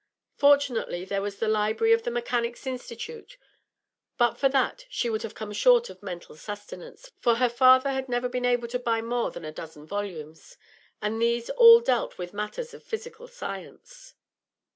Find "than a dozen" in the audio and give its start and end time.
9.29-9.85